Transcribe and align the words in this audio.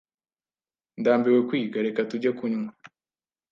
Ndambiwe 0.99 1.39
kwiga. 1.49 1.77
Reka 1.87 2.01
tujye 2.09 2.31
kunywa. 2.37 2.71